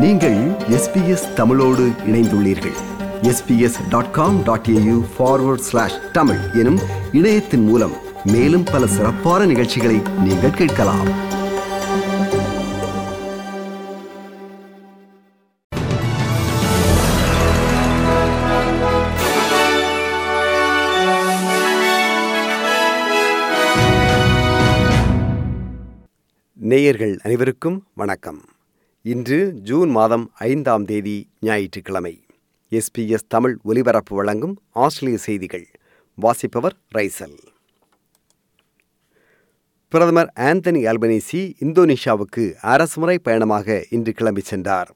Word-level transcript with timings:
நீங்கள் 0.00 0.36
எஸ்பிஎஸ் 0.68 1.32
தமிழோடு 1.34 1.92
இணைந்துள்ளீர்கள். 2.06 2.76
SBS 3.22 3.88
dot 3.88 4.10
com 4.10 4.42
dot 4.42 4.66
AU 4.70 5.04
forward 5.18 5.66
slash 5.68 6.10
Tamil 6.12 6.38
எனும் 6.54 6.78
இணையத்தின் 7.12 7.64
மூலம் 7.64 7.92
மேலும் 8.24 8.64
பல 8.64 8.86
சிறப்பான 8.86 9.44
நிகழ்ச்சிகளை 9.44 10.02
நீங்கள் 10.24 10.50
கேட்கலாம். 10.50 11.10
நேயர்கள் 26.54 27.20
அனைவருக்கும் 27.22 27.84
வணக்கம். 27.94 28.40
இன்று 29.04 29.36
ஜூன் 29.68 29.88
மாதம் 29.88 30.24
ஐந்தாம் 30.38 30.84
தேதி 30.84 31.14
ஞாயிற்றுக்கிழமை. 31.40 32.12
எஸ்பிஎஸ் 32.72 33.24
தமிழ் 33.28 33.54
ஒலிபரப்பு 33.62 34.16
வழங்கும் 34.16 34.52
ஆஸ்திரேலிய 34.70 35.18
செய்திகள். 35.26 35.64
வாசிப்பவர் 36.14 36.76
ரைசல். 36.94 37.38
பிரதமர் 39.88 40.32
ஆந்தனி 40.48 40.82
அல்பனீசி 40.90 41.40
இந்தோனேஷியாவுக்கு 41.60 42.44
அரசுமுறை 42.74 43.18
பயணமாக 43.18 43.86
இன்று 43.90 44.12
கிளம்பி 44.12 44.40
சென்றார். 44.40 44.92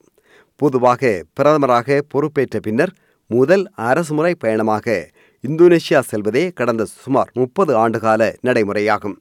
பொதுவாக 0.56 1.24
பிரதமராக 1.40 1.98
பொறுப்பேற்ற 2.08 2.60
பின்னர் 2.60 2.94
முதல் 3.26 3.66
அரசுமுறை 3.74 4.34
பயணமாக 4.34 5.08
இந்தோனேஷியா 5.44 6.02
செல்வதே 6.10 6.52
கடந்த 6.52 6.84
சுமார் 6.84 7.32
முப்பது 7.34 7.88
ஆண்டுகால 7.88 8.32
நடைமுறையாகும். 8.42 9.16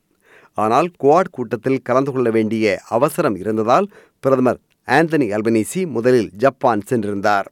ஆனால் 0.53 0.91
குவாட் 1.03 1.33
கூட்டத்தில் 1.37 1.81
கலந்து 1.81 2.11
கொள்ள 2.11 2.29
வேண்டிய 2.29 2.81
அவசரம் 2.89 3.35
இருந்ததால் 3.35 3.87
பிரதமர் 4.19 4.61
ஆந்தனி 4.87 5.27
அல்பனீசி 5.35 5.81
முதலில் 5.95 6.31
ஜப்பான் 6.43 6.81
சென்றிருந்தார். 6.89 7.47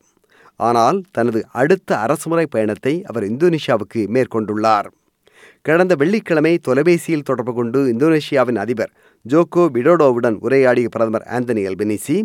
ஆனால் 0.60 0.98
தனது 1.12 1.40
அடுத்த 1.62 1.92
அரசுமுறை 1.98 2.46
பயணத்தை 2.46 2.94
அவர் 3.04 3.26
இந்தோனேஷியாவுக்கு 3.32 4.02
மேற்கொண்டுள்ளார். 4.16 4.90
கடந்த 5.68 5.94
வெள்ளிக்கிழமை 6.02 6.52
தொலைபேசியில் 6.68 7.28
தொடர்பு 7.30 7.54
கொண்டு 7.54 7.80
இந்தோனேஷியாவின் 7.94 8.60
அதிபர் 8.64 8.92
ஜோகோ 9.26 9.64
விடோடோவுடன் 9.76 10.38
உரையாடிய 10.46 10.88
பிரதமர் 10.88 11.26
ஆந்தனி 11.38 11.64
அல்பனீசி 11.70 12.18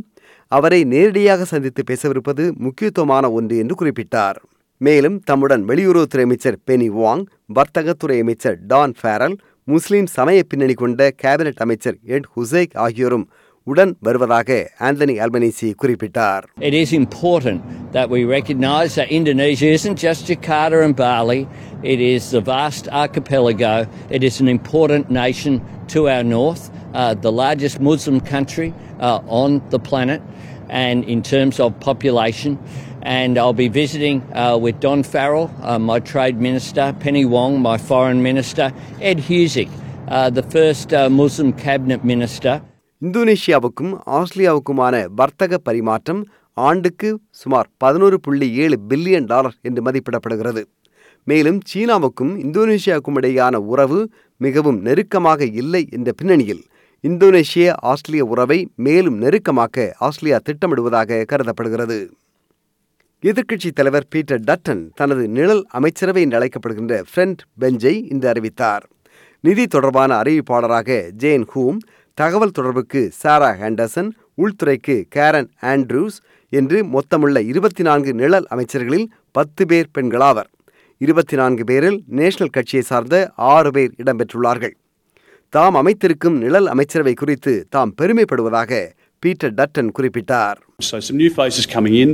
அவரை 0.52 0.80
நேரடியாக 0.84 1.44
சந்தித்து 1.44 1.82
பேசவிருப்பது 1.90 2.44
முக்கியத்துவமான 2.64 3.30
ஒன்று 3.38 3.56
என்று 3.62 3.74
குறிப்பிட்டார். 3.80 4.38
மேலும் 4.80 5.18
தம்முடன் 5.28 5.62
வெளியுறவுத்துறை 5.68 6.24
அமைச்சர் 6.28 6.58
பெனி 6.68 6.88
வாங் 7.00 7.24
வர்த்தகத்துறை 7.58 8.16
அமைச்சர் 8.24 8.56
டான் 8.66 8.94
ஃபேரல் 9.00 9.36
முஸ்லீம் 9.68 10.08
சமய 10.16 10.40
பின்னணி 10.50 10.74
கொண்ட 10.74 11.10
கேபினட் 11.22 11.62
அமைச்சர் 11.64 11.96
எட் 12.16 12.28
ஹுசைக் 12.34 12.74
ஆகியோரும் 12.84 13.26
உடன் 13.71 13.91
வருவதாக 14.05 14.51
ஆந்தனி 14.87 15.15
அல்பனீசி 15.23 15.67
குறிப்பிட்டார் 15.81 16.45
It 16.69 16.75
is 16.83 16.89
important 17.03 17.59
that 17.95 18.07
we 18.13 18.21
recognise 18.37 18.91
that 18.99 19.09
Indonesia 19.19 19.69
isn't 19.77 19.97
just 20.07 20.21
Jakarta 20.31 20.79
and 20.85 20.95
Bali, 20.95 21.41
it 21.93 21.99
is 22.13 22.31
the 22.35 22.41
vast 22.53 22.85
archipelago. 23.03 23.73
It 24.17 24.23
is 24.29 24.35
an 24.43 24.49
important 24.57 25.03
nation 25.23 25.53
to 25.93 25.99
our 26.13 26.23
north, 26.37 26.63
uh, 26.93 27.13
the 27.27 27.33
largest 27.43 27.77
Muslim 27.89 28.17
country 28.33 28.69
uh, 28.99 29.41
on 29.41 29.61
the 29.73 29.79
planet, 29.89 30.21
and 30.85 31.03
in 31.05 31.21
terms 31.33 31.59
of 31.65 31.79
population. 31.89 32.51
And 33.19 33.37
I'll 33.37 33.59
be 33.65 33.71
visiting 33.83 34.17
uh, 34.33 34.57
with 34.63 34.79
Don 34.79 35.01
Farrell, 35.03 35.47
uh, 35.61 35.79
my 35.91 35.99
trade 36.13 36.37
minister, 36.39 36.85
Penny 36.99 37.25
Wong, 37.25 37.59
my 37.61 37.77
foreign 37.91 38.21
minister, 38.21 38.67
Ed 39.01 39.19
Husick, 39.19 39.69
uh, 40.07 40.29
the 40.29 40.43
first 40.43 40.93
uh, 40.93 41.09
Muslim 41.09 41.51
cabinet 41.53 42.03
minister. 42.13 42.53
இந்தோனேஷியாவுக்கும் 43.04 43.92
ஆஸ்திரேலியாவுக்குமான 44.06 45.06
வர்த்தக 45.14 45.58
பரிமாற்றம் 45.58 46.22
ஆண்டுக்கு 46.52 47.08
சுமார் 47.30 47.68
பதினோரு 47.76 48.20
புள்ளி 48.20 48.52
ஏழு 48.52 48.78
billion 48.88 49.24
dollar 49.24 49.56
என்று 49.62 49.82
மதிப்பிடப்படுகிறது. 49.82 50.62
மேலும் 51.24 51.58
சீனாவுக்கும் 51.74 52.32
இந்தோனேஷியாவுக்கும் 52.44 53.18
இடையேயான 53.20 53.54
உறவு 53.54 53.98
மிகவும் 54.36 54.80
நெருக்கமாக 54.80 55.44
இல்லை 55.44 55.88
என்ற 55.90 56.12
பின்னணியில் 56.12 56.62
இந்தோனேஷிய 57.04 57.72
ஆஸ்திரேலிய 57.82 58.24
உறவை 58.24 58.58
மேலும் 58.76 59.22
நெருக்கமாக்க 59.22 59.92
ஆஸ்திரேலியா 59.98 60.40
திட்டமிடுவதாக 60.44 61.24
கருதப்படுகிறது. 61.24 61.98
எதிர்க்கட்சித் 63.22 63.78
தலைவர் 63.80 64.06
பீட்டர் 64.08 64.40
டட்டன் 64.40 64.82
தனது 64.94 65.28
நிழல் 65.28 65.64
அமைச்சரவை 65.68 66.22
என்று 66.22 66.38
அழைக்கப்படுகின்ற 66.38 67.02
ஃப்ரெண்ட் 67.10 67.42
பெஞ்சை 67.60 67.94
இன்று 68.12 68.28
அறிவித்தார். 68.28 68.86
நிதி 69.40 69.66
தொடர்பான 69.66 70.22
அறிவிப்பாளராக 70.22 71.10
ஜேன் 71.10 71.46
ஹூம் 71.54 71.78
தகவல் 72.20 72.52
தொடர்புக்கு 72.56 73.00
சாரா 73.22 73.48
ஹேண்டர்சன் 73.60 74.08
உள்துறைக்கு 74.42 74.94
கேரன் 75.14 75.48
ஆண்ட்ரூஸ் 75.72 76.16
என்று 76.48 76.78
மொத்தமுள்ள 76.94 77.38
இருபத்தி 77.50 77.82
நான்கு 77.82 78.12
நிழல் 78.20 78.46
அமைச்சர்களில் 78.54 79.04
பத்து 79.36 79.66
பேர் 79.66 79.90
பெண்களாவர். 79.96 80.48
இருபத்தி 81.06 81.36
நான்கு 81.40 81.64
பேரில் 81.64 81.98
நேஷனல் 82.20 82.52
கட்சியை 82.56 82.84
சார்ந்த 82.90 83.20
ஆறு 83.34 83.70
பேர் 83.70 83.92
இடம்பெற்றுள்ளார்கள். 84.02 84.74
தாம் 85.48 85.76
அமைத்திருக்கும் 85.82 86.38
நிழல் 86.44 86.66
அமைச்சரவை 86.66 87.14
குறித்து 87.14 87.54
தாம் 87.70 87.94
பெருமைப்படுவதாக 88.00 88.80
பீட்டர் 89.22 89.54
டட்டன் 89.60 89.92
குறிப்பிட்டார். 89.98 90.58
So 90.80 90.96
some 91.10 91.20
new 91.24 91.32
faces 91.40 91.66
coming 91.76 91.94
in, 92.04 92.10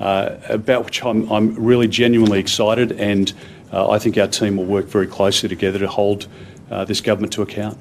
uh, 0.00 0.26
about 0.60 0.82
which 0.86 1.02
I'm, 1.08 1.20
I'm 1.34 1.48
really 1.70 1.90
genuinely 2.02 2.40
excited, 2.46 2.92
and 3.10 3.26
uh, 3.72 3.94
I 3.94 3.98
think 4.04 4.14
our 4.24 4.32
team 4.40 4.54
will 4.58 4.72
work 4.78 4.88
very 4.98 5.10
closely 5.18 5.48
together 5.56 5.80
to 5.86 5.92
hold 6.00 6.22
uh, 6.70 6.84
this 6.90 7.02
government 7.10 7.34
to 7.38 7.42
account. 7.48 7.76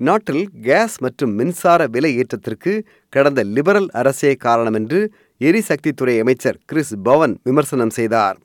நாட்டில் 0.00 0.48
gas 0.62 0.96
மற்றும் 0.98 1.34
மின்சார 1.34 1.86
விலை 1.86 2.10
ஏற்றத்திற்கு 2.16 2.72
கடந்த 3.08 3.42
liberal 3.42 3.88
அரசே 3.92 4.34
காரணம் 4.34 4.74
என்று 4.74 5.00
எரிசக்தித்துறை 5.40 6.14
அமைச்சர் 6.20 6.58
Chris 6.64 6.94
Pawan 7.02 7.38
விமர்சனம் 7.42 7.90
செய்தார். 7.90 8.36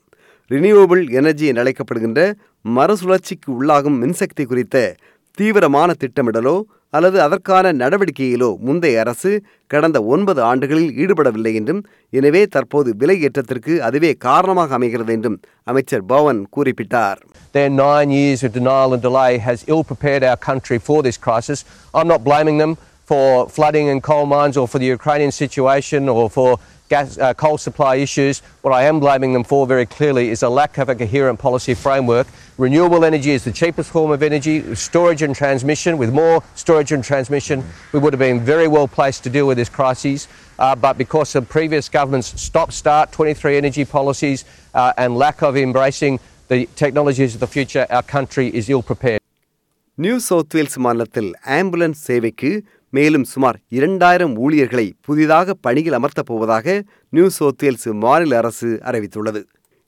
ரினியூவபிள் 0.50 1.02
எனர்ஜி 1.10 1.46
என 1.46 1.62
அழைக்கப்படுகின்ற 1.62 2.20
மறுசுழற்சிக்கு 2.68 3.50
உள்ளாகும் 3.50 3.98
மின்சக்தி 4.02 4.44
குறித்த 4.46 4.94
தீவிரமான 5.38 5.94
திட்டமிடலோ 6.00 6.56
அல்லது 6.92 7.18
அதற்கான 7.24 7.72
நடவடிக்கையிலோ 7.80 8.48
முந்தைய 8.66 9.02
அரசு 9.02 9.30
கடந்த 9.70 9.98
ஒன்பது 10.14 10.40
ஆண்டுகளில் 10.50 10.94
ஈடுபடவில்லை 11.02 11.52
என்றும் 11.60 11.82
எனவே 12.12 12.42
தற்போது 12.54 12.92
விலை 13.02 13.16
ஏற்றத்திற்கு 13.28 13.74
அதுவே 13.88 14.10
காரணமாக 14.26 14.74
அமைகிறது 14.78 15.12
என்றும் 15.18 15.38
அமைச்சர் 15.66 16.06
பவன் 16.14 16.40
குறிப்பிட்டார் 16.56 17.20
Their 17.54 17.70
nine 17.78 18.10
years 18.12 18.40
of 18.42 18.50
denial 18.52 18.92
and 18.92 19.02
delay 19.02 19.32
has 19.40 19.58
ill 19.66 19.82
prepared 19.84 20.22
our 20.24 20.40
country 20.40 20.78
for 20.80 20.98
this 21.02 21.16
crisis. 21.18 21.60
I'm 21.94 22.06
not 22.06 22.22
blaming 22.22 22.58
them 22.58 22.72
for 23.08 23.24
flooding 23.48 23.86
and 23.88 24.00
coal 24.02 24.26
mines 24.26 24.56
or 24.56 24.66
for 24.68 24.78
the 24.78 24.88
Ukrainian 24.88 25.32
situation 25.34 26.08
or 26.10 26.24
for 26.30 26.48
gas, 26.89 27.17
uh, 27.17 27.33
coal 27.33 27.57
supply 27.57 27.95
issues. 27.95 28.41
What 28.61 28.73
I 28.73 28.83
am 28.83 28.99
blaming 28.99 29.33
them 29.33 29.43
for 29.43 29.65
very 29.65 29.85
clearly 29.85 30.29
is 30.29 30.43
a 30.43 30.49
lack 30.49 30.77
of 30.77 30.89
a 30.89 30.95
coherent 30.95 31.39
policy 31.39 31.73
framework. 31.73 32.27
Renewable 32.57 33.03
energy 33.05 33.31
is 33.31 33.43
the 33.43 33.51
cheapest 33.51 33.89
form 33.91 34.11
of 34.11 34.21
energy. 34.21 34.75
Storage 34.75 35.21
and 35.21 35.35
transmission, 35.35 35.97
with 35.97 36.13
more 36.13 36.43
storage 36.55 36.91
and 36.91 37.03
transmission, 37.03 37.63
we 37.91 37.99
would 37.99 38.13
have 38.13 38.19
been 38.19 38.41
very 38.41 38.67
well 38.67 38.87
placed 38.87 39.23
to 39.23 39.29
deal 39.29 39.47
with 39.47 39.57
this 39.57 39.69
crisis. 39.69 40.27
Uh, 40.57 40.75
but 40.75 40.97
because 40.97 41.35
of 41.35 41.49
previous 41.49 41.89
governments' 41.89 42.39
stop-start 42.41 43.11
23 43.11 43.57
energy 43.57 43.83
policies 43.83 44.45
uh, 44.73 44.93
and 44.97 45.17
lack 45.17 45.41
of 45.41 45.57
embracing 45.57 46.19
the 46.47 46.67
technologies 46.75 47.33
of 47.33 47.39
the 47.39 47.47
future, 47.47 47.87
our 47.89 48.03
country 48.03 48.47
is 48.55 48.69
ill 48.69 48.83
prepared. 48.83 49.19
New 49.97 50.15
South 50.19 50.53
Wales 50.55 50.77
மாநிலத்தில் 50.85 51.29
ambulance 51.57 51.99
சேவைக்கு 52.07 52.49
மேலும் 52.90 53.24
சுமார் 53.24 53.60
இரண்டாயிரம் 53.68 54.36
ஊழியர்களை 54.36 54.94
புதிதாக 55.00 55.54
பணியில் 55.54 55.92
அமர்த்தப் 55.92 56.24
போவதாக 56.24 56.84
new 57.08 57.28
south 57.28 57.86
மாநில 57.92 58.36
அரசு 58.36 58.78
அறிவித்துள்ளது. 58.84 59.42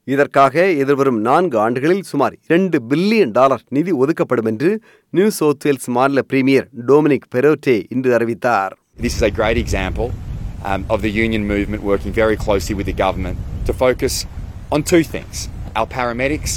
இதற்காக 0.05 0.71
எதிர்வரும் 0.71 1.21
நான்கு 1.21 1.59
ஆண்டுகளில் 1.59 2.03
சுமார் 2.03 2.37
இரண்டு 2.49 2.83
பில்லியன் 2.91 3.31
டாலர் 3.31 3.63
நிதி 3.69 3.93
ஒதுக்கப்படும் 3.93 4.45
என்று 4.45 4.81
நியூ 5.11 5.31
சவுத்வேல்ஸ் 5.41 5.87
மாநில 5.87 6.23
பிரீமியர் 6.23 6.69
டொமினிக் 6.87 7.29
பெரோட்டே 7.35 7.85
இன்று 7.89 8.15
அறிவித்தார். 8.15 8.77
This 9.03 9.25
is 9.25 9.27
a 9.27 9.31
great 9.31 9.57
example 9.57 10.11
um, 10.65 10.83
of 10.89 11.03
the 11.03 11.09
union 11.09 11.51
movement 11.51 11.81
working 11.81 12.13
very 12.15 12.37
closely 12.47 12.75
with 12.79 12.87
the 12.87 12.95
government 12.95 13.37
to 13.65 13.73
focus 13.73 14.27
on 14.71 14.83
two 14.91 15.03
things 15.13 15.49
our 15.75 15.87
paramedics 15.97 16.53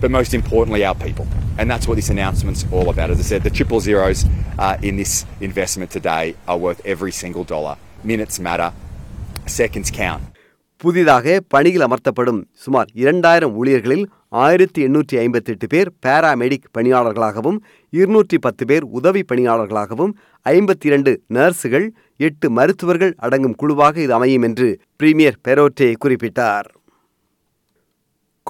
but 0.00 0.10
most 0.10 0.34
importantly, 0.34 0.84
our 0.84 0.94
people. 0.96 1.26
And 1.58 1.70
that's 1.70 1.86
what 1.86 1.96
this 1.96 2.10
announcement's 2.10 2.66
all 2.70 2.90
about. 2.90 3.10
As 3.10 3.18
I 3.18 3.22
said, 3.24 3.42
the 3.42 3.50
triple 3.50 3.80
zeros 3.80 4.24
uh, 4.58 4.76
in 4.82 4.96
this 4.96 5.12
investment 5.40 5.90
today 5.90 6.24
are 6.48 6.58
worth 6.58 6.80
every 6.86 7.12
single 7.12 7.44
dollar. 7.46 7.76
Minutes 8.04 8.38
matter, 8.40 8.70
seconds 9.50 9.90
count. 9.92 10.24
புதிதாக 10.80 11.26
பணியில் 11.48 11.84
அமர்த்தப்படும் 11.86 12.40
சுமார் 12.64 12.88
இரண்டாயிரம் 12.94 13.54
ஊழியர்களில் 13.54 14.02
ஆயிரத்தி 14.40 14.80
எண்ணூற்றி 14.82 15.16
ஐம்பத்தி 15.18 15.50
எட்டு 15.50 15.66
பேர் 15.66 15.90
paramedic 16.06 16.66
பணியாளர்களாகவும் 16.76 17.58
இருநூற்றி 17.92 18.38
பத்து 18.38 18.64
பேர் 18.64 18.84
உதவி 18.98 19.22
பணியாளர்களாகவும் 19.30 20.12
ஐம்பத்தி 20.46 20.86
இரண்டு 20.90 21.12
நர்ஸுகள் 21.36 21.86
எட்டு 22.20 22.48
மருத்துவர்கள் 22.50 23.14
அடங்கும் 23.26 23.58
குழுவாக 23.62 24.02
இது 24.06 24.14
அமையும் 24.14 24.46
என்று 24.48 24.68
பிரீமியர் 24.96 25.40
பெரோட்டே 25.48 25.90
குறிப்பிட்டார் 26.04 26.68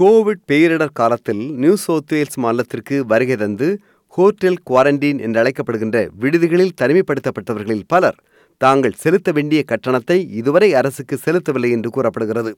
கோவிட் 0.00 0.40
பேரிடர் 0.50 0.92
காலத்தில் 0.92 1.42
நியூ 1.54 1.74
சவுத் 1.76 2.12
வேல்ஸ் 2.12 2.38
மாநிலத்திற்கு 2.42 2.96
வருகை 3.10 3.36
தந்து 3.36 3.66
ஹோட்டல் 4.14 4.56
குவாரண்டீன் 4.70 5.20
என்று 5.20 5.38
அழைக்கப்படுகின்ற 5.42 5.98
விடுதிகளில் 6.22 6.72
தனிமைப்படுத்தப்பட்டவர்களில் 6.80 7.84
பலர் 7.86 8.18
தாங்கள் 8.60 8.96
செலுத்த 9.02 9.32
வேண்டிய 9.32 9.60
கட்டணத்தை 9.62 10.16
இதுவரை 10.30 10.74
அரசுக்கு 10.74 11.18
செலுத்தவில்லை 11.24 11.70
என்று 11.70 11.90
கூறப்படுகிறது. 11.90 12.52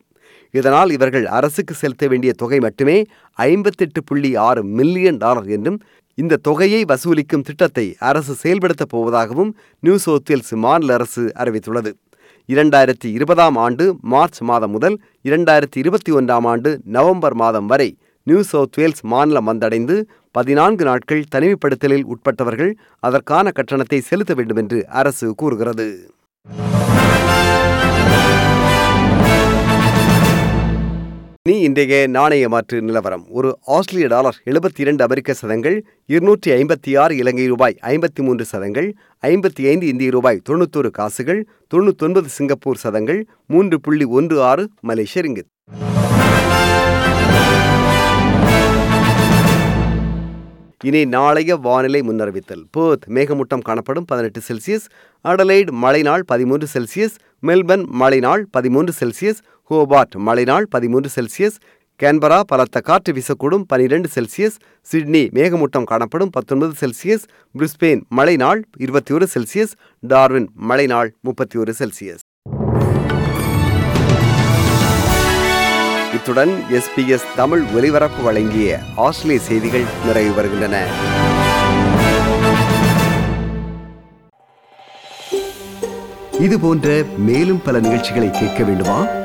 இதனால் 0.54 0.90
இவர்கள் 0.90 1.26
அரசுக்கு 1.38 1.74
செலுத்த 1.74 2.06
வேண்டிய 2.06 2.32
தொகை 2.36 2.58
மட்டுமே 2.58 2.96
ஐம்பத்தெட்டு 3.38 4.02
புள்ளி 4.04 4.36
ஆறு 4.46 4.64
மில்லியன் 4.78 5.16
டாலர் 5.16 5.50
என்றும் 5.58 5.78
இந்த 6.18 6.40
தொகையை 6.48 6.82
வசூலிக்கும் 6.88 7.46
திட்டத்தை 7.50 7.86
அரசு 8.10 8.34
செயல்படுத்தப் 8.42 8.92
போவதாகவும் 8.94 9.52
நியூ 9.80 9.96
சவுத் 9.96 10.28
வேல்ஸ் 10.28 10.54
மாநில 10.66 10.94
அரசு 10.94 11.24
அறிவித்துள்ளது. 11.36 11.92
இரண்டாயிரத்தி 12.48 13.08
இருபதாம் 13.10 13.56
ஆண்டு 13.56 13.84
மார்ச் 14.02 14.40
மாதம் 14.40 14.70
முதல் 14.70 14.96
இரண்டாயிரத்தி 15.24 15.76
இருபத்தி 15.76 16.10
ஒன்றாம் 16.12 16.46
ஆண்டு 16.46 16.70
நவம்பர் 16.84 17.34
மாதம் 17.34 17.66
வரை 17.66 17.88
நியூ 18.26 18.42
சவுத் 18.42 18.76
வேல்ஸ் 18.76 19.02
மாநிலம் 19.04 19.48
வந்தடைந்து 19.48 19.96
பதினான்கு 20.30 20.84
நாட்கள் 20.84 21.24
தனிமைப்படுத்தலில் 21.34 22.06
உட்பட்டவர்கள் 22.06 22.72
அதற்கான 23.00 23.50
கட்டணத்தை 23.50 24.00
செலுத்த 24.00 24.34
வேண்டும் 24.34 24.56
என்று 24.56 24.78
அரசு 25.00 25.34
கூறுகிறது. 25.34 25.88
இனி 31.46 31.60
இன்றைய 31.60 32.06
நாணய 32.06 32.48
மாற்று 32.48 32.82
நிலவரம். 32.82 33.26
ஒரு 33.28 33.58
ஆஸ்திரேலிய 33.66 34.08
டாலர் 34.08 34.42
எழுபத்தி 34.44 34.80
இரண்டு 34.80 35.04
அமெரிக்க 35.04 35.32
சதங்கள் 35.32 35.84
இருநூற்றி 36.06 36.50
ஐம்பத்தி 36.52 36.98
ஆறு 36.98 37.16
இலங்கை 37.16 37.46
ரூபாய் 37.46 37.76
ஐம்பத்தி 37.82 38.22
மூன்று 38.22 38.44
சதங்கள் 38.44 38.94
ஐம்பத்தி 39.26 39.68
ஐந்து 39.68 39.86
இந்திய 39.86 40.10
ரூபாய் 40.10 40.42
தொண்ணூத்தோரு 40.48 40.90
காசுகள் 40.90 41.46
தொண்ணூத்தொன்பது 41.74 42.24
சிங்கப்பூர் 42.24 42.76
சதங்கள் 42.76 43.26
மூன்று 43.46 43.80
புள்ளி 43.80 44.04
ஒன்று 44.04 44.42
ஆறு 44.42 44.68
மலேசிய 44.80 45.24
ரிங்கித் 45.24 45.50
இனி 50.84 51.04
நாளைய 51.04 51.56
வானிலை 51.56 52.00
முன்னறிவித்தல். 52.00 52.64
பேர்த் 52.78 53.06
மேகமூட்டம் 53.08 53.62
காணப்படும் 53.62 54.04
பதினெட்டு 54.04 54.40
செல்சியஸ் 54.48 54.86
அடலைட் 55.24 55.70
மழைநாள் 55.82 56.20
பதிமூன்று 56.26 56.66
செல்சியஸ் 56.74 57.16
மெல்பர்ன் 57.46 57.84
மழைநாள் 58.00 58.42
பதிமூன்று 58.50 58.92
செல்சியஸ் 59.00 59.40
ஹோபார்ட் 59.70 60.14
மழைநாள் 60.26 60.66
பதிமூன்று 60.70 61.08
செல்சியஸ் 61.14 61.56
கேன்பரா 62.02 62.40
பலத்த 62.40 62.80
காற்று 62.80 63.12
வீசக்கூடும் 63.12 63.62
பனிரெண்டு 63.66 64.08
செல்சியஸ் 64.14 64.56
சிட்னி 64.80 65.28
மேகமூட்டம் 65.34 65.84
காணப்படும் 65.84 66.30
பத்தொன்பது 66.30 66.72
செல்சியஸ் 66.80 67.24
பிரிஸ்பெயின் 67.58 68.02
மழைநாள் 68.16 68.62
இருபத்தி 68.76 69.14
ஒரு 69.14 69.28
செல்சியஸ் 69.34 69.72
டார்வின் 70.00 70.48
மழைநாள் 70.68 71.10
முப்பத்தி 71.20 71.58
ஒரு 71.58 71.74
செல்சியஸ். 71.78 72.22
இத்துடன் 76.14 76.52
எஸ்பிஎஸ் 76.70 77.26
தமிழ் 77.36 77.62
ஒலிபரப்பு 77.74 78.22
வழங்கிய 78.22 78.78
ஆஸ்திரேலிய 78.96 79.44
செய்திகள் 79.44 79.84
நிறைவு 80.06 80.34
வருகின்றன 80.34 80.84
இது 86.38 86.60
போன்ற 86.60 87.02
மேலும் 87.18 87.62
பல 87.62 87.80
நிகழ்ச்சிகளை 87.80 88.30
கேட்க 88.30 88.64
வேண்டுமா? 88.64 89.24